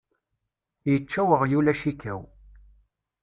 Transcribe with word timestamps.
Yečča 0.89 1.21
weɣyul 1.27 1.65
acikaw. 1.73 2.21